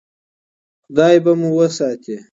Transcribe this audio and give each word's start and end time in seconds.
خدای 0.85 1.15
به 1.23 1.31
مو 1.39 1.49
وساتي. 1.57 2.15